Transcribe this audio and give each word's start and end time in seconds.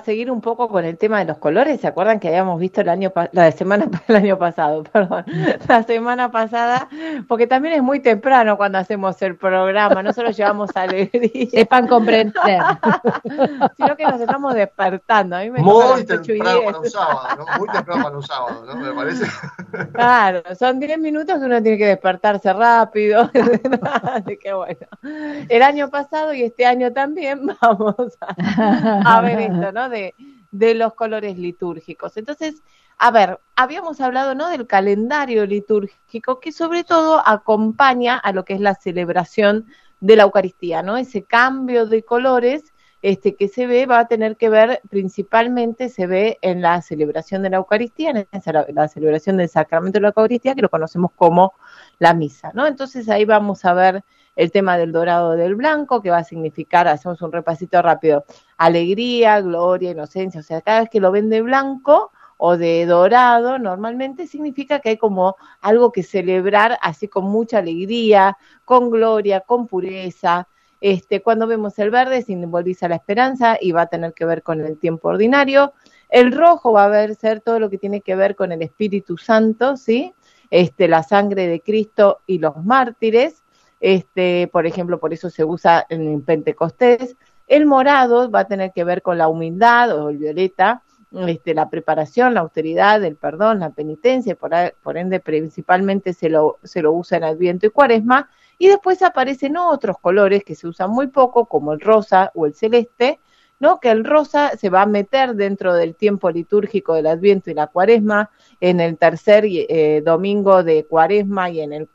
seguir 0.00 0.30
un 0.30 0.40
poco 0.40 0.70
con 0.70 0.86
el 0.86 0.96
tema 0.96 1.18
de 1.18 1.26
los 1.26 1.36
colores. 1.36 1.78
¿Se 1.82 1.86
acuerdan 1.86 2.18
que 2.18 2.28
habíamos 2.28 2.58
visto 2.58 2.80
el 2.80 2.88
año 2.88 3.12
la 3.32 3.52
semana 3.52 3.84
el 4.08 4.16
año 4.16 4.38
pasado, 4.38 4.82
perdón, 4.92 5.26
la 5.68 5.82
semana 5.82 6.30
pasada? 6.30 6.88
Porque 7.28 7.46
también 7.46 7.74
es 7.74 7.82
muy 7.82 8.00
temprano 8.00 8.56
cuando 8.56 8.78
hacemos 8.78 9.20
el 9.20 9.36
programa, 9.36 10.02
no 10.02 10.14
solo 10.14 10.30
llevamos 10.30 10.70
alegría. 10.76 11.50
Sepan 11.50 11.86
comprender. 11.88 12.32
sino 13.76 13.94
que 13.94 14.04
nos 14.04 14.18
estamos 14.18 14.54
despertando. 14.54 15.36
A 15.36 15.40
mí 15.40 15.50
me 15.50 15.60
muy 15.60 16.06
temprano 16.06 16.62
para 16.64 16.78
un 16.78 16.88
sábado, 16.88 17.28
¿no? 17.36 17.58
Muy 17.58 17.68
temprano 17.68 18.02
para 18.02 18.16
un 18.16 18.22
sábado, 18.22 18.64
¿no? 18.64 18.76
Me 18.76 18.92
parece. 18.94 19.26
Claro, 19.92 20.42
son 20.58 20.80
10 20.80 20.98
minutos 21.00 21.38
que 21.38 21.44
uno 21.44 21.62
tiene 21.62 21.76
que 21.76 21.86
despertarse 21.88 22.50
rápido. 22.50 23.30
Así 24.04 24.38
que 24.38 24.54
bueno. 24.54 24.86
El 25.50 25.62
año 25.62 25.90
pasado 25.90 26.32
y 26.32 26.44
este 26.44 26.64
año 26.64 26.94
también 26.94 27.46
vamos 27.60 28.16
a 28.18 29.20
ver 29.20 29.38
esto, 29.38 29.70
¿no? 29.72 29.81
De, 29.88 30.14
los 30.74 30.94
colores 30.94 31.38
litúrgicos. 31.38 32.16
Entonces, 32.16 32.62
a 32.98 33.10
ver, 33.10 33.40
habíamos 33.56 34.00
hablado, 34.00 34.34
¿no? 34.34 34.48
Del 34.48 34.66
calendario 34.66 35.46
litúrgico 35.46 36.40
que 36.40 36.52
sobre 36.52 36.84
todo 36.84 37.22
acompaña 37.26 38.18
a 38.18 38.32
lo 38.32 38.44
que 38.44 38.54
es 38.54 38.60
la 38.60 38.74
celebración 38.74 39.66
de 40.00 40.16
la 40.16 40.24
Eucaristía, 40.24 40.82
¿no? 40.82 40.96
Ese 40.96 41.24
cambio 41.24 41.86
de 41.86 42.04
colores 42.04 42.72
este, 43.02 43.34
que 43.34 43.48
se 43.48 43.66
ve 43.66 43.86
va 43.86 43.98
a 43.98 44.08
tener 44.08 44.36
que 44.36 44.48
ver 44.48 44.80
principalmente, 44.88 45.88
se 45.88 46.06
ve 46.06 46.38
en 46.40 46.62
la 46.62 46.80
celebración 46.82 47.42
de 47.42 47.50
la 47.50 47.56
Eucaristía, 47.56 48.10
en 48.10 48.28
la 48.74 48.88
celebración 48.88 49.36
del 49.36 49.48
sacramento 49.48 49.98
de 49.98 50.02
la 50.02 50.08
Eucaristía, 50.08 50.54
que 50.54 50.62
lo 50.62 50.68
conocemos 50.68 51.10
como 51.16 51.54
la 51.98 52.14
misa, 52.14 52.52
¿no? 52.54 52.66
Entonces 52.66 53.08
ahí 53.08 53.24
vamos 53.24 53.64
a 53.64 53.74
ver 53.74 54.04
el 54.36 54.50
tema 54.50 54.78
del 54.78 54.92
dorado 54.92 55.32
del 55.32 55.54
blanco, 55.54 56.02
que 56.02 56.10
va 56.10 56.18
a 56.18 56.24
significar, 56.24 56.88
hacemos 56.88 57.20
un 57.22 57.32
repasito 57.32 57.80
rápido, 57.82 58.24
alegría, 58.56 59.40
gloria, 59.40 59.90
inocencia, 59.90 60.40
o 60.40 60.44
sea, 60.44 60.60
cada 60.60 60.80
vez 60.80 60.90
que 60.90 61.00
lo 61.00 61.12
ven 61.12 61.28
de 61.28 61.42
blanco 61.42 62.10
o 62.44 62.56
de 62.56 62.86
dorado, 62.86 63.58
normalmente 63.58 64.26
significa 64.26 64.80
que 64.80 64.90
hay 64.90 64.96
como 64.96 65.36
algo 65.60 65.92
que 65.92 66.02
celebrar 66.02 66.76
así 66.82 67.06
con 67.06 67.24
mucha 67.26 67.58
alegría, 67.58 68.36
con 68.64 68.90
gloria, 68.90 69.42
con 69.42 69.68
pureza. 69.68 70.48
Este, 70.80 71.22
cuando 71.22 71.46
vemos 71.46 71.78
el 71.78 71.90
verde 71.90 72.22
simboliza 72.22 72.88
la 72.88 72.96
esperanza 72.96 73.56
y 73.60 73.70
va 73.70 73.82
a 73.82 73.86
tener 73.86 74.12
que 74.12 74.24
ver 74.24 74.42
con 74.42 74.60
el 74.60 74.76
tiempo 74.76 75.10
ordinario. 75.10 75.72
El 76.08 76.32
rojo 76.32 76.72
va 76.72 76.86
a 76.86 76.88
ver 76.88 77.14
ser 77.14 77.40
todo 77.40 77.60
lo 77.60 77.70
que 77.70 77.78
tiene 77.78 78.00
que 78.00 78.16
ver 78.16 78.34
con 78.34 78.50
el 78.50 78.62
Espíritu 78.62 79.16
Santo, 79.16 79.76
¿sí? 79.76 80.12
Este, 80.50 80.88
la 80.88 81.04
sangre 81.04 81.46
de 81.46 81.60
Cristo 81.60 82.22
y 82.26 82.40
los 82.40 82.56
mártires. 82.64 83.41
Este, 83.82 84.48
por 84.52 84.64
ejemplo, 84.64 85.00
por 85.00 85.12
eso 85.12 85.28
se 85.28 85.44
usa 85.44 85.84
en 85.88 86.22
Pentecostés. 86.22 87.16
El 87.48 87.66
morado 87.66 88.30
va 88.30 88.40
a 88.40 88.46
tener 88.46 88.70
que 88.72 88.84
ver 88.84 89.02
con 89.02 89.18
la 89.18 89.26
humildad 89.26 89.98
o 89.98 90.08
el 90.08 90.18
violeta, 90.18 90.84
este, 91.26 91.52
la 91.52 91.68
preparación, 91.68 92.32
la 92.32 92.40
austeridad, 92.40 93.02
el 93.02 93.16
perdón, 93.16 93.58
la 93.58 93.70
penitencia, 93.70 94.36
por, 94.36 94.52
por 94.84 94.96
ende 94.96 95.18
principalmente 95.18 96.12
se 96.12 96.28
lo, 96.28 96.60
se 96.62 96.80
lo 96.80 96.92
usa 96.92 97.18
en 97.18 97.24
Adviento 97.24 97.66
y 97.66 97.70
Cuaresma, 97.70 98.30
y 98.56 98.68
después 98.68 99.02
aparecen 99.02 99.56
otros 99.56 99.96
colores 100.00 100.44
que 100.44 100.54
se 100.54 100.68
usan 100.68 100.90
muy 100.90 101.08
poco, 101.08 101.46
como 101.46 101.72
el 101.72 101.80
rosa 101.80 102.30
o 102.36 102.46
el 102.46 102.54
celeste, 102.54 103.18
¿no? 103.58 103.80
Que 103.80 103.90
el 103.90 104.04
rosa 104.04 104.56
se 104.56 104.70
va 104.70 104.82
a 104.82 104.86
meter 104.86 105.34
dentro 105.34 105.74
del 105.74 105.96
tiempo 105.96 106.30
litúrgico 106.30 106.94
del 106.94 107.08
Adviento 107.08 107.50
y 107.50 107.54
la 107.54 107.66
Cuaresma, 107.66 108.30
en 108.60 108.78
el 108.78 108.96
tercer 108.96 109.44
eh, 109.46 110.02
domingo 110.04 110.62
de 110.62 110.84
Cuaresma 110.84 111.50
y 111.50 111.60
en 111.60 111.72
el 111.72 111.88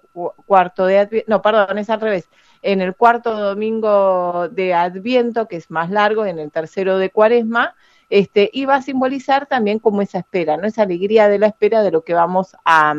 cuarto 0.46 0.86
de 0.86 1.00
Adviento, 1.00 1.30
no, 1.30 1.42
perdón, 1.42 1.78
es 1.78 1.90
al 1.90 2.02
revés, 2.02 2.30
en 2.62 2.82
el 2.82 2.96
cuarto 2.96 3.36
domingo 3.38 4.50
de 4.50 4.74
Adviento, 4.74 5.48
que 5.48 5.58
es 5.58 5.70
más 5.70 5.90
largo, 5.90 6.26
en 6.26 6.40
el 6.40 6.52
tercero 6.52 6.98
de 6.98 7.10
Cuaresma, 7.10 7.76
este, 8.10 8.50
y 8.54 8.66
va 8.66 8.76
a 8.76 8.82
simbolizar 8.82 9.48
también 9.48 9.80
como 9.80 10.02
esa 10.02 10.20
espera, 10.20 10.58
¿no? 10.58 10.66
Esa 10.66 10.84
alegría 10.84 11.28
de 11.28 11.40
la 11.40 11.48
espera 11.48 11.84
de 11.84 11.92
lo 11.92 12.04
que 12.04 12.14
vamos 12.14 12.56
a, 12.66 12.94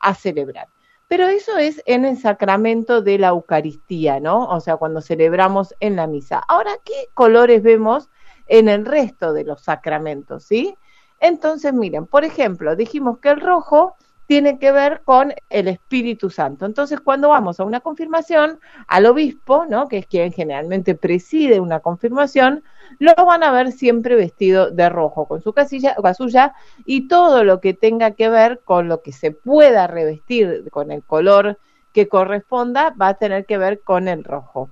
a 0.00 0.14
celebrar. 0.14 0.68
Pero 1.08 1.28
eso 1.28 1.56
es 1.56 1.82
en 1.86 2.04
el 2.04 2.18
sacramento 2.18 3.00
de 3.00 3.18
la 3.18 3.28
Eucaristía, 3.28 4.18
¿no? 4.18 4.46
O 4.48 4.60
sea, 4.60 4.76
cuando 4.76 5.00
celebramos 5.00 5.74
en 5.78 5.96
la 5.96 6.06
misa. 6.06 6.42
Ahora, 6.48 6.72
¿qué 6.84 7.08
colores 7.14 7.62
vemos 7.62 8.08
en 8.46 8.68
el 8.68 8.84
resto 8.84 9.32
de 9.32 9.44
los 9.44 9.62
sacramentos, 9.62 10.44
sí? 10.44 10.76
Entonces, 11.20 11.72
miren, 11.72 12.06
por 12.06 12.24
ejemplo, 12.24 12.76
dijimos 12.76 13.18
que 13.18 13.30
el 13.30 13.40
rojo 13.40 13.96
tiene 14.26 14.58
que 14.58 14.72
ver 14.72 15.02
con 15.04 15.32
el 15.50 15.68
Espíritu 15.68 16.30
Santo. 16.30 16.66
Entonces, 16.66 17.00
cuando 17.00 17.28
vamos 17.28 17.60
a 17.60 17.64
una 17.64 17.80
confirmación, 17.80 18.58
al 18.88 19.06
obispo, 19.06 19.66
¿no? 19.68 19.88
que 19.88 19.98
es 19.98 20.06
quien 20.06 20.32
generalmente 20.32 20.94
preside 20.94 21.60
una 21.60 21.80
confirmación, 21.80 22.64
lo 22.98 23.14
van 23.14 23.42
a 23.42 23.52
ver 23.52 23.72
siempre 23.72 24.16
vestido 24.16 24.70
de 24.70 24.88
rojo, 24.88 25.26
con 25.26 25.40
su 25.42 25.52
casilla, 25.52 25.94
casulla 26.02 26.54
y 26.84 27.08
todo 27.08 27.44
lo 27.44 27.60
que 27.60 27.74
tenga 27.74 28.12
que 28.12 28.28
ver 28.28 28.60
con 28.64 28.88
lo 28.88 29.02
que 29.02 29.12
se 29.12 29.30
pueda 29.30 29.86
revestir 29.86 30.68
con 30.70 30.90
el 30.90 31.02
color 31.02 31.58
que 31.92 32.08
corresponda, 32.08 32.94
va 33.00 33.08
a 33.08 33.14
tener 33.14 33.46
que 33.46 33.58
ver 33.58 33.80
con 33.80 34.06
el 34.08 34.22
rojo. 34.22 34.70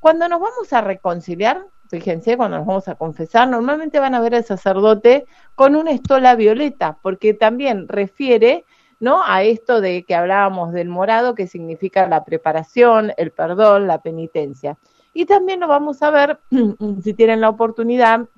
Cuando 0.00 0.28
nos 0.28 0.40
vamos 0.40 0.72
a 0.72 0.80
reconciliar, 0.80 1.64
fíjense, 1.88 2.36
cuando 2.36 2.58
nos 2.58 2.66
vamos 2.66 2.88
a 2.88 2.94
confesar, 2.94 3.48
normalmente 3.48 3.98
van 3.98 4.14
a 4.14 4.20
ver 4.20 4.34
al 4.34 4.44
sacerdote 4.44 5.26
con 5.54 5.74
una 5.76 5.92
estola 5.92 6.34
violeta, 6.34 6.98
porque 7.00 7.32
también 7.32 7.88
refiere 7.88 8.64
¿no? 9.00 9.22
A 9.24 9.42
esto 9.42 9.80
de 9.80 10.04
que 10.04 10.14
hablábamos 10.14 10.72
del 10.72 10.88
morado, 10.88 11.34
que 11.34 11.46
significa 11.46 12.06
la 12.08 12.24
preparación, 12.24 13.12
el 13.16 13.30
perdón, 13.30 13.86
la 13.86 14.02
penitencia. 14.02 14.78
Y 15.12 15.26
también 15.26 15.60
lo 15.60 15.68
vamos 15.68 16.02
a 16.02 16.10
ver, 16.10 16.40
si 17.02 17.14
tienen 17.14 17.40
la 17.40 17.48
oportunidad, 17.48 18.28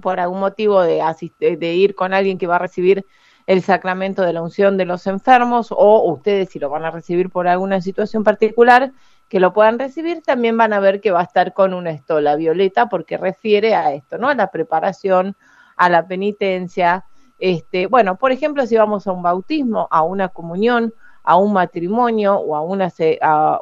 por 0.00 0.20
algún 0.20 0.40
motivo 0.40 0.82
de, 0.82 1.02
de 1.40 1.74
ir 1.74 1.94
con 1.94 2.14
alguien 2.14 2.38
que 2.38 2.46
va 2.46 2.56
a 2.56 2.60
recibir 2.60 3.06
el 3.46 3.62
sacramento 3.62 4.22
de 4.22 4.34
la 4.34 4.42
unción 4.42 4.76
de 4.76 4.84
los 4.84 5.06
enfermos 5.06 5.68
o 5.70 6.04
ustedes 6.12 6.50
si 6.50 6.58
lo 6.58 6.68
van 6.68 6.84
a 6.84 6.90
recibir 6.90 7.30
por 7.30 7.48
alguna 7.48 7.80
situación 7.80 8.22
particular 8.22 8.92
que 9.28 9.40
lo 9.40 9.52
puedan 9.52 9.78
recibir, 9.78 10.22
también 10.22 10.56
van 10.56 10.72
a 10.72 10.80
ver 10.80 11.00
que 11.00 11.10
va 11.10 11.20
a 11.20 11.24
estar 11.24 11.54
con 11.54 11.74
una 11.74 11.90
estola 11.90 12.36
violeta 12.36 12.88
porque 12.88 13.16
refiere 13.16 13.74
a 13.74 13.92
esto, 13.92 14.18
¿no? 14.18 14.28
A 14.28 14.34
la 14.34 14.50
preparación, 14.50 15.36
a 15.76 15.88
la 15.88 16.06
penitencia, 16.06 17.04
este, 17.38 17.86
bueno, 17.86 18.16
por 18.16 18.32
ejemplo, 18.32 18.66
si 18.66 18.76
vamos 18.76 19.06
a 19.06 19.12
un 19.12 19.22
bautismo, 19.22 19.88
a 19.90 20.02
una 20.02 20.28
comunión, 20.28 20.92
a 21.22 21.36
un 21.36 21.52
matrimonio 21.52 22.36
o 22.36 22.56
a 22.56 22.62
una, 22.62 22.90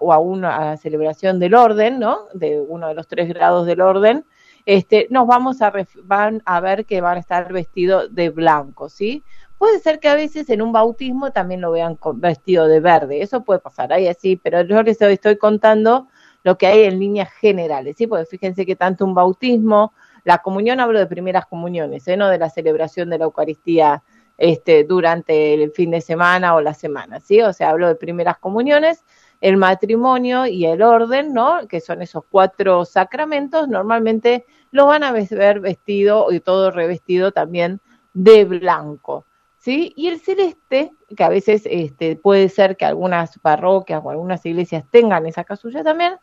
o 0.00 0.12
a 0.12 0.76
celebración 0.76 1.38
del 1.40 1.54
orden, 1.54 1.98
¿no? 1.98 2.26
De 2.32 2.60
uno 2.60 2.88
de 2.88 2.94
los 2.94 3.08
tres 3.08 3.28
grados 3.28 3.66
del 3.66 3.80
orden, 3.80 4.24
este, 4.66 5.06
nos 5.10 5.26
vamos 5.26 5.62
a, 5.62 5.72
van 6.04 6.42
a 6.44 6.60
ver 6.60 6.86
que 6.86 7.00
van 7.00 7.16
a 7.16 7.20
estar 7.20 7.52
vestidos 7.52 8.14
de 8.14 8.30
blanco, 8.30 8.88
¿sí? 8.88 9.22
Puede 9.58 9.78
ser 9.78 10.00
que 10.00 10.08
a 10.08 10.14
veces 10.14 10.50
en 10.50 10.60
un 10.60 10.72
bautismo 10.72 11.30
también 11.30 11.60
lo 11.60 11.70
vean 11.70 11.98
vestido 12.14 12.68
de 12.68 12.80
verde, 12.80 13.22
eso 13.22 13.42
puede 13.42 13.60
pasar 13.60 13.92
ahí 13.92 14.06
así, 14.06 14.36
pero 14.36 14.62
yo 14.62 14.82
les 14.82 15.00
estoy 15.00 15.36
contando 15.36 16.08
lo 16.42 16.58
que 16.58 16.66
hay 16.66 16.84
en 16.84 16.98
líneas 17.00 17.32
generales, 17.32 17.96
¿sí? 17.96 18.06
Porque 18.06 18.26
fíjense 18.26 18.64
que 18.64 18.76
tanto 18.76 19.04
un 19.04 19.14
bautismo, 19.14 19.92
la 20.26 20.38
comunión 20.38 20.80
hablo 20.80 20.98
de 20.98 21.06
primeras 21.06 21.46
comuniones, 21.46 22.08
¿eh? 22.08 22.16
no 22.16 22.28
de 22.28 22.38
la 22.38 22.50
celebración 22.50 23.08
de 23.10 23.18
la 23.18 23.26
Eucaristía 23.26 24.02
este, 24.36 24.82
durante 24.82 25.54
el 25.54 25.70
fin 25.70 25.92
de 25.92 26.00
semana 26.00 26.56
o 26.56 26.60
la 26.60 26.74
semana, 26.74 27.20
¿sí? 27.20 27.40
O 27.42 27.52
sea, 27.52 27.70
hablo 27.70 27.86
de 27.86 27.94
primeras 27.94 28.36
comuniones, 28.38 29.04
el 29.40 29.56
matrimonio 29.56 30.46
y 30.46 30.66
el 30.66 30.82
orden, 30.82 31.32
¿no? 31.32 31.68
Que 31.68 31.80
son 31.80 32.02
esos 32.02 32.24
cuatro 32.28 32.84
sacramentos, 32.84 33.68
normalmente 33.68 34.46
lo 34.72 34.86
van 34.86 35.04
a 35.04 35.12
ver 35.12 35.60
vestido 35.60 36.32
y 36.32 36.40
todo 36.40 36.72
revestido 36.72 37.30
también 37.30 37.80
de 38.12 38.44
blanco. 38.46 39.26
Y 39.68 40.08
el 40.08 40.20
celeste, 40.20 40.92
que 41.16 41.24
a 41.24 41.28
veces 41.28 41.62
este, 41.64 42.16
puede 42.16 42.48
ser 42.48 42.76
que 42.76 42.84
algunas 42.84 43.38
parroquias 43.38 44.00
o 44.04 44.10
algunas 44.10 44.44
iglesias 44.46 44.84
tengan 44.90 45.26
esa 45.26 45.44
casulla 45.44 45.82
también, 45.82 46.14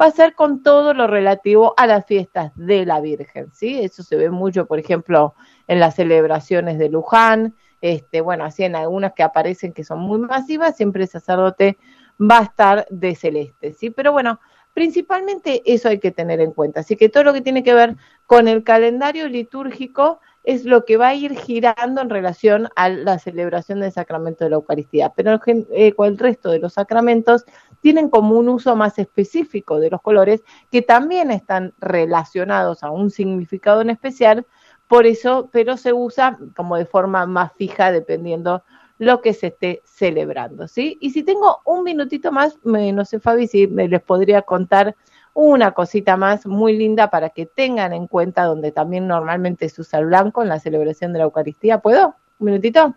va 0.00 0.06
a 0.06 0.10
ser 0.10 0.34
con 0.34 0.62
todo 0.62 0.94
lo 0.94 1.06
relativo 1.06 1.74
a 1.76 1.86
las 1.86 2.06
fiestas 2.06 2.52
de 2.54 2.86
la 2.86 3.00
Virgen, 3.00 3.50
¿sí? 3.52 3.80
Eso 3.80 4.02
se 4.02 4.16
ve 4.16 4.30
mucho, 4.30 4.66
por 4.66 4.78
ejemplo, 4.78 5.34
en 5.66 5.80
las 5.80 5.96
celebraciones 5.96 6.78
de 6.78 6.88
Luján, 6.88 7.56
este, 7.80 8.20
bueno, 8.20 8.44
así 8.44 8.62
en 8.62 8.76
algunas 8.76 9.12
que 9.14 9.24
aparecen 9.24 9.72
que 9.72 9.82
son 9.82 9.98
muy 9.98 10.20
masivas, 10.20 10.76
siempre 10.76 11.02
el 11.02 11.08
sacerdote 11.08 11.78
va 12.20 12.38
a 12.38 12.44
estar 12.44 12.86
de 12.90 13.14
celeste, 13.16 13.72
¿sí? 13.72 13.90
Pero 13.90 14.12
bueno, 14.12 14.38
principalmente 14.72 15.62
eso 15.66 15.88
hay 15.88 15.98
que 15.98 16.12
tener 16.12 16.40
en 16.40 16.52
cuenta. 16.52 16.80
Así 16.80 16.96
que 16.96 17.08
todo 17.08 17.24
lo 17.24 17.32
que 17.32 17.40
tiene 17.40 17.62
que 17.62 17.74
ver 17.74 17.96
con 18.26 18.48
el 18.48 18.62
calendario 18.62 19.28
litúrgico, 19.28 20.20
es 20.44 20.64
lo 20.64 20.84
que 20.84 20.96
va 20.96 21.08
a 21.08 21.14
ir 21.14 21.36
girando 21.36 22.00
en 22.00 22.10
relación 22.10 22.68
a 22.74 22.88
la 22.88 23.18
celebración 23.18 23.80
del 23.80 23.92
sacramento 23.92 24.44
de 24.44 24.50
la 24.50 24.56
Eucaristía. 24.56 25.10
Pero 25.10 25.40
eh, 25.46 25.94
el 25.96 26.18
resto 26.18 26.50
de 26.50 26.58
los 26.58 26.74
sacramentos 26.74 27.44
tienen 27.80 28.08
como 28.08 28.38
un 28.38 28.48
uso 28.48 28.74
más 28.76 28.98
específico 28.98 29.78
de 29.78 29.90
los 29.90 30.00
colores 30.02 30.42
que 30.70 30.82
también 30.82 31.30
están 31.30 31.74
relacionados 31.78 32.82
a 32.82 32.90
un 32.90 33.10
significado 33.10 33.80
en 33.80 33.90
especial, 33.90 34.46
por 34.88 35.06
eso, 35.06 35.48
pero 35.52 35.76
se 35.76 35.92
usa 35.92 36.38
como 36.54 36.76
de 36.76 36.86
forma 36.86 37.24
más 37.26 37.52
fija 37.54 37.92
dependiendo 37.92 38.62
lo 38.98 39.20
que 39.20 39.32
se 39.32 39.48
esté 39.48 39.82
celebrando, 39.84 40.68
¿sí? 40.68 40.98
Y 41.00 41.10
si 41.10 41.22
tengo 41.22 41.60
un 41.64 41.82
minutito 41.82 42.30
más, 42.30 42.58
me, 42.62 42.92
no 42.92 43.04
sé, 43.04 43.18
Fabi, 43.18 43.46
si 43.46 43.66
me 43.66 43.88
les 43.88 44.02
podría 44.02 44.42
contar 44.42 44.94
una 45.34 45.72
cosita 45.72 46.16
más 46.16 46.46
muy 46.46 46.76
linda 46.76 47.10
para 47.10 47.30
que 47.30 47.46
tengan 47.46 47.92
en 47.92 48.06
cuenta 48.06 48.44
donde 48.44 48.72
también 48.72 49.06
normalmente 49.06 49.68
se 49.68 49.80
usa 49.80 49.98
el 49.98 50.06
blanco 50.06 50.42
en 50.42 50.48
la 50.48 50.60
celebración 50.60 51.12
de 51.12 51.18
la 51.18 51.24
Eucaristía. 51.24 51.78
¿Puedo? 51.78 52.14
¿Un 52.38 52.46
minutito? 52.46 52.94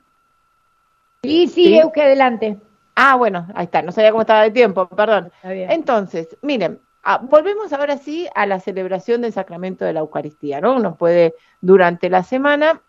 Sí, 1.23 1.47
sí, 1.47 1.81
que 1.93 2.01
adelante. 2.01 2.59
Ah, 2.95 3.15
bueno, 3.15 3.47
ahí 3.55 3.65
está, 3.65 3.81
no 3.81 3.91
sabía 3.91 4.11
cómo 4.11 4.21
estaba 4.21 4.43
de 4.43 4.51
tiempo, 4.51 4.87
perdón. 4.87 5.31
Entonces, 5.43 6.37
miren, 6.41 6.79
ah, 7.03 7.19
volvemos 7.21 7.73
ahora 7.73 7.97
sí 7.97 8.27
a 8.35 8.45
la 8.45 8.59
celebración 8.59 9.21
del 9.21 9.33
sacramento 9.33 9.83
de 9.85 9.93
la 9.93 9.99
Eucaristía, 10.01 10.61
¿no? 10.61 10.75
Uno 10.75 10.95
puede 10.95 11.35
durante 11.61 12.09
la 12.09 12.23
semana, 12.23 12.81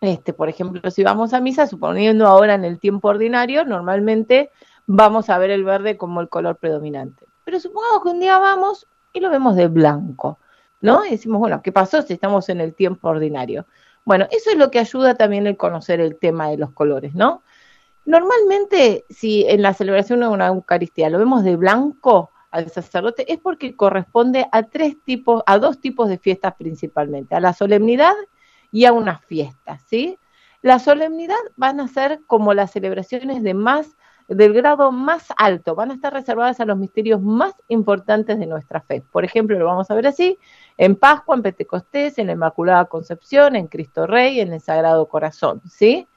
este, 0.00 0.32
por 0.32 0.48
ejemplo, 0.48 0.90
si 0.90 1.02
vamos 1.02 1.34
a 1.34 1.40
misa, 1.40 1.66
suponiendo 1.66 2.26
ahora 2.26 2.54
en 2.54 2.64
el 2.64 2.78
tiempo 2.78 3.08
ordinario, 3.08 3.64
normalmente 3.64 4.50
vamos 4.86 5.28
a 5.28 5.38
ver 5.38 5.50
el 5.50 5.64
verde 5.64 5.96
como 5.96 6.20
el 6.20 6.28
color 6.28 6.56
predominante. 6.56 7.26
Pero 7.46 7.60
supongamos 7.60 8.02
que 8.02 8.08
un 8.08 8.18
día 8.18 8.40
vamos 8.40 8.88
y 9.12 9.20
lo 9.20 9.30
vemos 9.30 9.54
de 9.54 9.68
blanco, 9.68 10.40
¿no? 10.80 11.06
Y 11.06 11.10
decimos, 11.10 11.38
bueno, 11.38 11.62
¿qué 11.62 11.70
pasó 11.70 12.02
si 12.02 12.12
estamos 12.12 12.48
en 12.48 12.60
el 12.60 12.74
tiempo 12.74 13.08
ordinario? 13.08 13.66
Bueno, 14.04 14.26
eso 14.32 14.50
es 14.50 14.56
lo 14.56 14.68
que 14.72 14.80
ayuda 14.80 15.14
también 15.14 15.46
el 15.46 15.56
conocer 15.56 16.00
el 16.00 16.16
tema 16.18 16.48
de 16.48 16.58
los 16.58 16.72
colores, 16.72 17.14
¿no? 17.14 17.44
Normalmente, 18.04 19.04
si 19.10 19.46
en 19.46 19.62
la 19.62 19.74
celebración 19.74 20.18
de 20.20 20.26
una 20.26 20.48
Eucaristía 20.48 21.08
lo 21.08 21.20
vemos 21.20 21.44
de 21.44 21.54
blanco 21.54 22.32
al 22.50 22.68
sacerdote, 22.68 23.32
es 23.32 23.38
porque 23.38 23.76
corresponde 23.76 24.48
a 24.50 24.64
tres 24.64 24.96
tipos, 25.04 25.44
a 25.46 25.60
dos 25.60 25.80
tipos 25.80 26.08
de 26.08 26.18
fiestas 26.18 26.54
principalmente, 26.58 27.36
a 27.36 27.40
la 27.40 27.52
solemnidad 27.52 28.14
y 28.72 28.86
a 28.86 28.92
una 28.92 29.20
fiesta, 29.20 29.78
¿sí? 29.86 30.18
La 30.62 30.80
solemnidad 30.80 31.36
van 31.54 31.78
a 31.78 31.86
ser 31.86 32.22
como 32.26 32.54
las 32.54 32.72
celebraciones 32.72 33.44
de 33.44 33.54
más, 33.54 33.96
del 34.28 34.52
grado 34.52 34.90
más 34.90 35.28
alto, 35.36 35.74
van 35.74 35.90
a 35.90 35.94
estar 35.94 36.12
reservadas 36.12 36.58
a 36.60 36.64
los 36.64 36.76
misterios 36.76 37.20
más 37.20 37.54
importantes 37.68 38.38
de 38.38 38.46
nuestra 38.46 38.80
fe. 38.80 39.02
Por 39.12 39.24
ejemplo, 39.24 39.58
lo 39.58 39.66
vamos 39.66 39.90
a 39.90 39.94
ver 39.94 40.06
así, 40.06 40.38
en 40.76 40.96
Pascua, 40.96 41.36
en 41.36 41.42
Pentecostés, 41.42 42.18
en 42.18 42.26
la 42.26 42.32
Inmaculada 42.32 42.86
Concepción, 42.86 43.54
en 43.56 43.68
Cristo 43.68 44.06
Rey, 44.06 44.40
en 44.40 44.52
el 44.52 44.60
Sagrado 44.60 45.06
Corazón, 45.08 45.62
¿sí? 45.68 46.08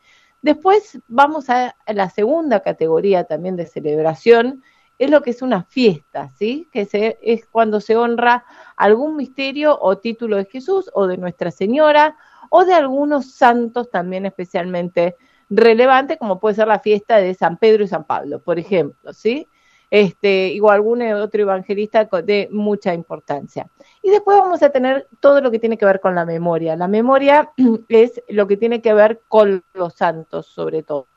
Después 0.42 1.00
vamos 1.08 1.50
a 1.50 1.76
la 1.88 2.10
segunda 2.10 2.62
categoría 2.62 3.26
también 3.26 3.56
de 3.58 3.66
celebración, 3.66 4.64
es 4.98 5.10
lo 5.10 5.22
que 5.22 5.30
es 5.32 5.42
una 5.42 5.64
fiesta, 5.64 6.32
¿sí? 6.38 6.68
Que 6.72 6.88
es 7.22 7.46
cuando 7.46 7.80
se 7.80 7.96
honra 7.96 8.46
algún 8.76 9.16
misterio 9.16 9.78
o 9.80 9.98
título 9.98 10.38
de 10.38 10.46
Jesús 10.46 10.90
o 10.94 11.08
de 11.08 11.18
Nuestra 11.18 11.52
Señora 11.52 12.18
o 12.50 12.66
de 12.66 12.74
algunos 12.74 13.32
santos 13.32 13.90
también 13.90 14.26
especialmente 14.26 15.16
relevante, 15.50 16.18
como 16.18 16.40
puede 16.40 16.56
ser 16.56 16.68
la 16.68 16.80
fiesta 16.80 17.18
de 17.18 17.34
San 17.34 17.58
Pedro 17.58 17.84
y 17.84 17.88
San 17.88 18.06
Pablo, 18.06 18.40
por 18.40 18.60
ejemplo, 18.60 19.14
¿sí? 19.14 19.48
este, 19.92 20.60
o 20.62 20.70
algún 20.70 21.02
otro 21.02 21.42
evangelista 21.42 22.06
de 22.24 22.48
mucha 22.52 22.94
importancia. 22.94 23.70
Y 24.02 24.10
después 24.10 24.38
vamos 24.38 24.62
a 24.62 24.70
tener 24.70 25.08
todo 25.20 25.42
lo 25.42 25.52
que 25.52 25.60
tiene 25.60 25.78
que 25.78 25.86
ver 25.86 26.00
con 26.00 26.16
la 26.16 26.26
memoria. 26.26 26.76
La 26.76 26.88
memoria 26.88 27.52
es 27.90 28.22
lo 28.30 28.48
que 28.48 28.58
tiene 28.58 28.82
que 28.82 28.94
ver 28.94 29.22
con 29.28 29.64
los 29.74 29.94
santos, 29.94 30.48
sobre 30.48 30.84
todo. 30.84 31.08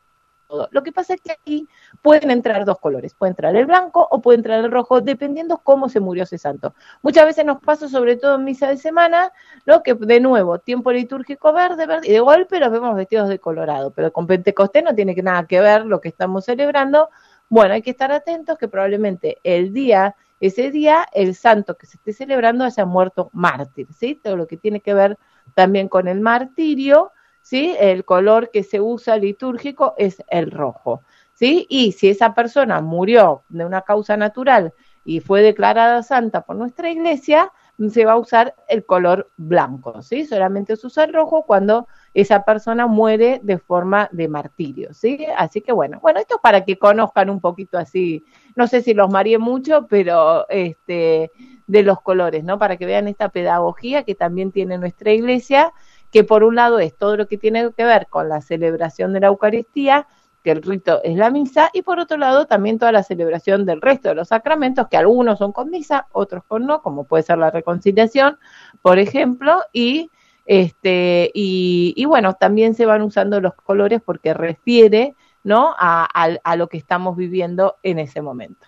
Lo 0.71 0.83
que 0.83 0.93
pasa 0.93 1.15
es 1.15 1.21
que 1.21 1.33
aquí 1.33 1.69
pueden 2.03 2.31
entrar 2.31 2.65
dos 2.65 2.79
colores, 2.79 3.15
puede 3.15 3.31
entrar 3.31 3.57
el 3.57 3.67
blanco 3.67 4.07
o 4.11 4.21
puede 4.21 4.37
entrar 4.37 4.65
el 4.65 4.71
rojo, 4.71 5.01
dependiendo 5.01 5.59
cómo 5.59 5.89
se 5.89 6.01
murió 6.01 6.25
ese 6.25 6.39
santo. 6.39 6.75
Muchas 7.03 7.25
veces 7.25 7.45
nos 7.45 7.61
pasa, 7.61 7.89
sobre 7.89 8.17
todo 8.17 8.37
en 8.37 8.45
misa 8.45 8.69
de 8.69 8.77
semana, 8.77 9.33
¿no? 9.67 9.83
que 9.83 9.95
de 9.95 10.21
nuevo, 10.21 10.59
tiempo 10.59 10.93
litúrgico 10.93 11.53
verde, 11.53 11.87
verde, 11.87 12.09
y 12.09 12.13
de 12.13 12.21
golpe 12.21 12.61
los 12.61 12.71
vemos 12.71 12.95
vestidos 12.95 13.29
de 13.29 13.39
colorado, 13.39 13.93
pero 13.93 14.13
con 14.13 14.27
Pentecostés 14.27 14.85
no 14.85 14.95
tiene 14.95 15.15
nada 15.15 15.47
que 15.47 15.61
ver 15.61 15.87
lo 15.87 16.01
que 16.01 16.09
estamos 16.09 16.45
celebrando, 16.45 17.09
bueno, 17.49 17.75
hay 17.75 17.83
que 17.83 17.91
estar 17.91 18.11
atentos 18.13 18.57
que 18.57 18.69
probablemente 18.69 19.39
el 19.45 19.73
día, 19.73 20.17
ese 20.41 20.71
día, 20.71 21.07
el 21.13 21.35
santo 21.35 21.77
que 21.77 21.87
se 21.87 21.99
esté 21.99 22.13
celebrando 22.13 22.65
haya 22.65 22.87
muerto 22.87 23.29
mártir, 23.33 23.89
¿sí? 23.93 24.15
Todo 24.15 24.37
lo 24.37 24.47
que 24.47 24.57
tiene 24.57 24.81
que 24.81 24.95
ver 24.95 25.19
también 25.55 25.89
con 25.89 26.09
el 26.09 26.21
martirio, 26.21 27.13
¿sí? 27.43 27.75
El 27.79 28.05
color 28.05 28.51
que 28.51 28.63
se 28.63 28.81
usa 28.81 29.17
litúrgico 29.17 29.95
es 29.99 30.23
el 30.29 30.51
rojo, 30.51 31.03
¿sí? 31.35 31.67
Y 31.69 31.93
si 31.93 32.09
esa 32.09 32.35
persona 32.35 32.81
murió 32.81 33.43
de 33.49 33.65
una 33.65 33.83
causa 33.83 34.17
natural 34.17 34.73
y 35.05 35.21
fue 35.21 35.43
declarada 35.43 36.03
santa 36.03 36.43
por 36.43 36.57
nuestra 36.57 36.91
iglesia, 36.91 37.53
se 37.91 38.05
va 38.05 38.13
a 38.13 38.19
usar 38.19 38.55
el 38.69 38.85
color 38.85 39.31
blanco, 39.37 40.03
¿sí? 40.03 40.25
Solamente 40.25 40.77
se 40.77 40.87
usa 40.87 41.05
el 41.05 41.13
rojo 41.13 41.45
cuando 41.45 41.89
esa 42.15 42.45
persona 42.45 42.87
muere 42.87 43.41
de 43.43 43.59
forma 43.59 44.09
de 44.13 44.29
martirio, 44.29 44.93
¿sí? 44.95 45.27
Así 45.37 45.61
que 45.61 45.73
bueno, 45.73 45.99
bueno, 46.01 46.21
esto 46.21 46.37
es 46.37 46.41
para 46.41 46.65
que 46.65 46.79
conozcan 46.79 47.31
un 47.31 47.41
poquito 47.41 47.79
así, 47.79 48.25
no 48.55 48.67
sé 48.67 48.83
si 48.83 48.95
los 48.95 49.11
mareé 49.11 49.39
mucho, 49.39 49.87
pero 49.89 50.47
este, 50.49 51.33
de 51.67 51.83
los 51.83 52.01
colores, 52.03 52.45
¿no? 52.45 52.59
Para 52.59 52.77
que 52.77 52.87
vean 52.87 53.09
esta 53.09 53.31
pedagogía 53.31 54.05
que 54.05 54.15
también 54.15 54.53
tiene 54.53 54.79
nuestra 54.79 55.13
iglesia, 55.13 55.73
que 56.13 56.23
por 56.23 56.45
un 56.45 56.55
lado 56.55 56.79
es 56.79 56.95
todo 56.95 57.17
lo 57.17 57.27
que 57.27 57.39
tiene 57.39 57.73
que 57.73 57.85
ver 57.85 58.07
con 58.09 58.29
la 58.29 58.41
celebración 58.41 59.13
de 59.13 59.21
la 59.21 59.29
Eucaristía, 59.29 60.07
que 60.45 60.51
el 60.51 60.63
rito 60.63 61.01
es 61.03 61.17
la 61.17 61.31
misa, 61.31 61.71
y 61.73 61.83
por 61.83 61.99
otro 61.99 62.19
lado 62.19 62.47
también 62.47 62.79
toda 62.79 62.93
la 62.93 63.03
celebración 63.03 63.65
del 63.65 63.81
resto 63.81 64.11
de 64.11 64.17
los 64.17 64.29
sacramentos, 64.29 64.89
que 64.89 64.97
algunos 64.97 65.39
son 65.39 65.53
con 65.53 65.71
misa, 65.71 66.07
otros 66.13 66.45
con 66.45 66.67
no, 66.67 66.83
como 66.83 67.05
puede 67.05 67.23
ser 67.23 67.39
la 67.39 67.51
reconciliación, 67.51 68.39
por 68.83 68.99
ejemplo, 68.99 69.63
y 69.73 70.11
este, 70.45 71.31
y, 71.35 72.05
bueno, 72.05 72.35
también 72.35 72.75
se 72.75 72.85
van 72.85 73.03
usando 73.03 73.41
los 73.41 73.55
colores 73.55 74.03
porque 74.05 74.35
refiere 74.35 75.15
¿no? 75.45 75.75
A, 75.79 76.07
a, 76.45 76.57
lo 76.57 76.69
que 76.69 76.77
estamos 76.79 77.17
viviendo 77.17 77.77
en 77.83 77.99
ese 77.99 78.23
momento. 78.23 78.67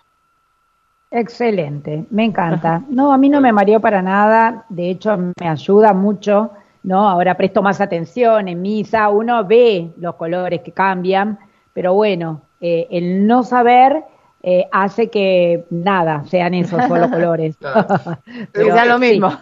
Excelente, 1.09 2.05
me 2.09 2.25
encanta. 2.25 2.83
No, 2.89 3.13
a 3.13 3.17
mí 3.17 3.29
no 3.29 3.39
me 3.39 3.53
mareó 3.53 3.79
para 3.79 4.01
nada, 4.01 4.65
de 4.67 4.89
hecho 4.89 5.17
me 5.17 5.47
ayuda 5.47 5.93
mucho, 5.93 6.51
¿no? 6.85 7.09
Ahora 7.09 7.35
presto 7.35 7.61
más 7.61 7.81
atención 7.81 8.47
en 8.47 8.61
misa, 8.61 9.09
uno 9.09 9.43
ve 9.43 9.91
los 9.97 10.15
colores 10.15 10.61
que 10.61 10.71
cambian, 10.71 11.39
pero 11.73 11.93
bueno, 11.93 12.43
eh, 12.61 12.87
el 12.91 13.25
no 13.25 13.43
saber 13.43 14.03
eh, 14.47 14.67
hace 14.71 15.09
que 15.09 15.65
nada, 15.71 16.23
sean 16.29 16.53
esos 16.53 16.79
solo 16.87 17.09
colores. 17.09 17.55
Sea 18.53 18.85
lo 18.85 18.99
mismo. 18.99 19.35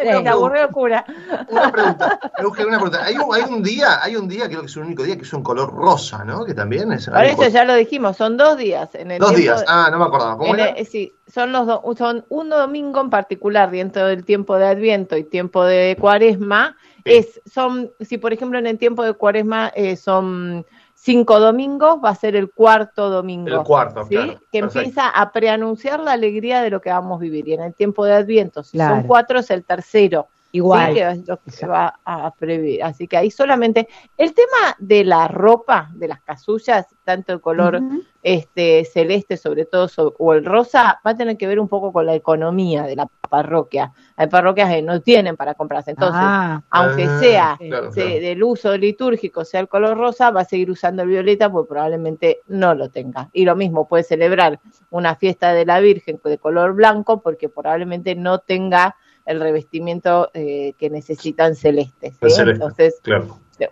Te 0.00 0.28
aburrió 0.28 0.68
cura. 0.70 1.04
Una 1.48 1.72
pregunta, 1.72 2.20
una 2.38 2.78
pregunta. 2.78 3.04
Hay 3.04 3.16
un, 3.16 3.34
hay 3.34 3.42
un, 3.42 3.60
día, 3.60 3.98
hay 4.00 4.14
un 4.14 4.28
día, 4.28 4.46
creo 4.46 4.60
que 4.60 4.66
es 4.66 4.76
el 4.76 4.84
único 4.84 5.02
día 5.02 5.16
que 5.16 5.22
es 5.22 5.32
un 5.32 5.42
color 5.42 5.74
rosa, 5.74 6.24
¿no? 6.24 6.44
Que 6.44 6.54
también 6.54 6.92
es. 6.92 7.08
Por 7.08 7.24
eso 7.24 7.48
ya 7.48 7.64
lo 7.64 7.74
dijimos, 7.74 8.16
son 8.16 8.36
dos 8.36 8.56
días. 8.56 8.94
En 8.94 9.10
el 9.10 9.18
dos 9.18 9.34
días, 9.34 9.64
ah, 9.66 9.88
no 9.90 9.98
me 9.98 10.04
acordaba. 10.04 10.36
¿Cómo 10.36 10.54
era? 10.54 10.76
sí, 10.84 11.12
son 11.26 11.50
los 11.50 11.66
dos, 11.66 11.80
son 11.98 12.24
un 12.28 12.50
domingo 12.50 13.00
en 13.00 13.10
particular 13.10 13.72
dentro 13.72 14.06
del 14.06 14.24
tiempo 14.24 14.56
de 14.58 14.68
Adviento 14.68 15.16
y 15.16 15.24
tiempo 15.24 15.64
de 15.64 15.96
Cuaresma. 15.98 16.76
Es, 17.04 17.40
son, 17.52 17.90
si 17.98 18.16
por 18.18 18.32
ejemplo 18.32 18.60
en 18.60 18.68
el 18.68 18.78
tiempo 18.78 19.02
de 19.02 19.14
Cuaresma 19.14 19.72
eh, 19.74 19.96
son 19.96 20.64
cinco 21.02 21.40
domingos, 21.40 21.98
va 22.04 22.10
a 22.10 22.14
ser 22.14 22.36
el 22.36 22.50
cuarto 22.50 23.08
domingo. 23.08 23.48
El 23.48 23.64
cuarto, 23.64 24.04
¿sí? 24.04 24.16
Que 24.52 24.58
empieza 24.58 25.08
a 25.08 25.32
preanunciar 25.32 26.00
la 26.00 26.12
alegría 26.12 26.62
de 26.62 26.70
lo 26.70 26.80
que 26.80 26.90
vamos 26.90 27.18
a 27.18 27.20
vivir. 27.22 27.48
Y 27.48 27.54
en 27.54 27.62
el 27.62 27.74
tiempo 27.74 28.04
de 28.04 28.12
Adviento, 28.12 28.62
si 28.62 28.78
son 28.78 29.04
cuatro, 29.04 29.38
es 29.38 29.50
el 29.50 29.64
tercero. 29.64 30.28
Igual. 30.52 30.94
Que 30.94 31.08
es 31.08 31.28
lo 31.28 31.36
que 31.38 31.50
se 31.50 31.66
va 31.66 32.00
a 32.04 32.30
prever. 32.32 32.82
Así 32.82 33.06
que 33.06 33.16
ahí 33.16 33.30
solamente. 33.30 33.88
El 34.16 34.34
tema 34.34 34.76
de 34.78 35.04
la 35.04 35.28
ropa, 35.28 35.90
de 35.94 36.08
las 36.08 36.20
casullas, 36.22 36.86
tanto 37.04 37.32
el 37.32 37.40
color 37.40 37.80
este 38.22 38.84
celeste, 38.84 39.36
sobre 39.36 39.64
todo, 39.64 39.88
o 40.18 40.34
el 40.34 40.44
rosa, 40.44 41.00
va 41.06 41.12
a 41.12 41.16
tener 41.16 41.36
que 41.36 41.46
ver 41.46 41.58
un 41.58 41.68
poco 41.68 41.92
con 41.92 42.04
la 42.04 42.14
economía 42.14 42.82
de 42.82 42.96
la 42.96 43.08
parroquia. 43.28 43.92
Hay 44.16 44.26
parroquias 44.26 44.70
que 44.70 44.82
no 44.82 45.00
tienen 45.00 45.36
para 45.36 45.54
comprarse. 45.54 45.92
Entonces, 45.92 46.20
ah. 46.22 46.62
aunque 46.70 47.04
ah, 47.04 47.18
sea 47.18 47.58
del 47.94 48.42
uso 48.42 48.76
litúrgico, 48.76 49.44
sea 49.44 49.60
el 49.60 49.68
color 49.68 49.96
rosa, 49.96 50.30
va 50.30 50.42
a 50.42 50.44
seguir 50.44 50.70
usando 50.70 51.02
el 51.02 51.08
violeta, 51.08 51.50
pues 51.50 51.66
probablemente 51.68 52.40
no 52.48 52.74
lo 52.74 52.90
tenga. 52.90 53.30
Y 53.32 53.44
lo 53.44 53.56
mismo, 53.56 53.88
puede 53.88 54.02
celebrar 54.02 54.60
una 54.90 55.14
fiesta 55.14 55.52
de 55.52 55.64
la 55.64 55.80
Virgen 55.80 56.20
de 56.22 56.38
color 56.38 56.74
blanco, 56.74 57.22
porque 57.22 57.48
probablemente 57.48 58.14
no 58.14 58.40
tenga 58.40 58.96
el 59.30 59.40
revestimiento 59.40 60.30
eh, 60.34 60.74
que 60.78 60.90
necesitan 60.90 61.54
celeste. 61.54 62.12
Entonces, 62.20 63.00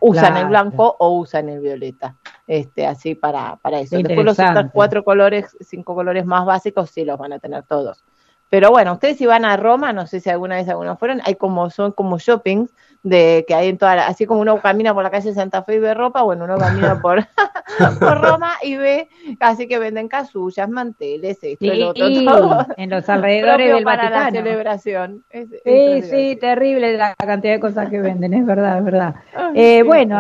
usan 0.01 0.37
el 0.37 0.47
blanco 0.47 0.97
o 0.99 1.19
usan 1.19 1.49
el 1.49 1.61
violeta. 1.61 2.17
Este, 2.47 2.87
así 2.87 3.15
para, 3.15 3.57
para 3.57 3.81
eso. 3.81 3.97
Después 3.97 4.25
los 4.25 4.39
otros 4.39 4.67
cuatro 4.73 5.05
colores, 5.05 5.57
cinco 5.61 5.95
colores 5.95 6.25
más 6.25 6.47
básicos, 6.47 6.91
sí 6.91 7.05
los 7.05 7.19
van 7.19 7.33
a 7.33 7.39
tener 7.39 7.65
todos. 7.65 8.05
Pero 8.51 8.71
bueno, 8.71 8.95
ustedes 8.95 9.19
si 9.19 9.27
van 9.27 9.45
a 9.45 9.57
Roma, 9.57 9.93
no 9.93 10.07
sé 10.07 10.21
si 10.21 10.31
alguna 10.31 10.57
vez 10.57 10.69
algunos 10.69 10.99
fueron, 10.99 11.21
hay 11.25 11.35
como, 11.35 11.71
son 11.71 11.93
como 11.93 12.19
shoppings 12.19 12.71
de 13.03 13.45
que 13.47 13.55
hay 13.55 13.69
en 13.69 13.79
toda, 13.79 14.07
así 14.07 14.27
como 14.27 14.41
uno 14.41 14.61
camina 14.61 14.93
por 14.93 15.03
la 15.03 15.11
calle 15.11 15.33
Santa 15.33 15.63
Fe 15.63 15.77
y 15.77 15.79
ve 15.79 15.95
ropa, 15.95 16.23
bueno, 16.23 16.45
uno 16.45 16.57
camina 16.57 16.99
por, 17.03 17.25
por 18.01 18.21
Roma 18.21 18.53
y 18.63 18.77
ve, 18.77 19.09
así 19.41 19.69
que 19.69 19.79
venden 19.79 20.09
casullas, 20.09 20.69
manteles, 20.69 21.39
esto, 21.43 21.65
el 21.65 21.83
otro, 21.83 22.09
todo. 22.25 22.67
En 22.77 22.91
los 22.91 23.09
alrededores 23.09 23.75
del 23.75 23.85
para 23.85 24.11
la 24.11 24.31
celebración. 24.31 25.25
sí, 25.31 26.03
sí, 26.03 26.37
terrible 26.41 26.97
la 26.97 27.15
cantidad 27.15 27.53
de 27.55 27.61
cosas 27.61 27.89
que 27.91 28.01
venden, 28.01 28.35
es 28.35 28.47
verdad, 28.47 28.79
es 28.79 28.85
verdad. 28.85 29.15
Eh, 29.55 29.83
bueno. 29.83 30.17